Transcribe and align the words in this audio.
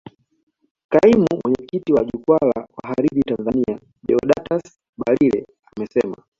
Kaimu 0.89 1.27
mwenyekiti 1.43 1.93
wa 1.93 2.05
jukwaa 2.05 2.45
la 2.55 2.67
wahariri 2.77 3.23
Tanzania 3.23 3.79
Deodatus 4.03 4.79
Balile 4.97 5.47
amesema 5.77 6.15